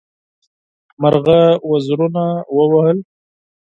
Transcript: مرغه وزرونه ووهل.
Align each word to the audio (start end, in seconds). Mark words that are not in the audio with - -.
مرغه 1.01 1.41
وزرونه 1.69 2.25
ووهل. 2.55 2.97